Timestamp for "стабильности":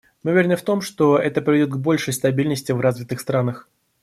2.11-2.71